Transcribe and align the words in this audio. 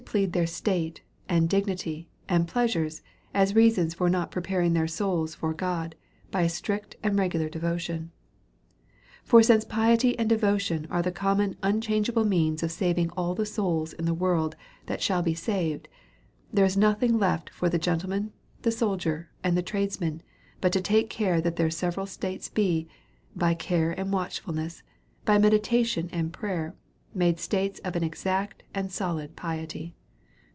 S71 0.01 0.05
plead 0.13 0.33
their 0.33 0.47
state, 0.47 1.01
and 1.29 1.47
dignity, 1.49 2.09
and 2.27 2.45
pleasures, 2.47 3.01
as 3.33 3.55
rea 3.55 3.69
sons 3.69 3.97
lor 3.97 4.09
not 4.09 4.29
preparing 4.31 4.73
their 4.73 4.87
souls 4.87 5.35
for 5.35 5.53
God, 5.53 5.95
by 6.31 6.41
a 6.41 6.49
strict 6.49 6.97
and 7.01 7.17
reg'ular 7.17 7.49
devotion. 7.49 8.11
For 9.23 9.41
since 9.41 9.63
piety 9.63 10.19
and 10.19 10.27
devotion 10.27 10.85
are 10.89 11.01
the 11.01 11.13
common 11.13 11.55
un 11.63 11.79
changeable 11.79 12.27
means 12.27 12.61
of 12.61 12.73
saving 12.73 13.09
all 13.11 13.35
the 13.35 13.45
souls 13.45 13.93
in 13.93 14.03
the 14.03 14.13
world 14.13 14.57
that 14.87 15.01
shall 15.01 15.21
be 15.21 15.35
saved, 15.35 15.87
there 16.51 16.65
is 16.65 16.75
nothing 16.75 17.17
left 17.17 17.49
for 17.49 17.69
the 17.69 17.79
gen 17.79 17.99
tleman, 18.01 18.31
the 18.63 18.71
soldier, 18.71 19.29
and 19.45 19.55
the 19.55 19.63
tradesman, 19.63 20.21
but 20.59 20.73
to 20.73 20.81
take 20.81 21.09
care 21.09 21.39
that 21.39 21.55
their 21.55 21.69
several 21.71 22.07
states 22.07 22.49
be, 22.49 22.85
by 23.33 23.53
care 23.53 23.97
and 23.97 24.11
watch 24.11 24.41
fulness, 24.41 24.83
by 25.23 25.37
meditation 25.37 26.09
and 26.11 26.33
prayer, 26.33 26.75
madd 27.15 27.39
states 27.39 27.79
of 27.85 27.95
an 27.95 28.03
exact 28.03 28.63
and 28.73 28.91
solid 28.91 29.37
piety. 29.37 29.95